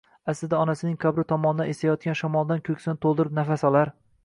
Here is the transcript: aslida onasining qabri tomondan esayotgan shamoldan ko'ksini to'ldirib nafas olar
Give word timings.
aslida 0.31 0.55
onasining 0.61 0.95
qabri 1.03 1.25
tomondan 1.33 1.69
esayotgan 1.75 2.19
shamoldan 2.23 2.65
ko'ksini 2.71 2.99
to'ldirib 3.07 3.39
nafas 3.41 3.69
olar 3.73 3.97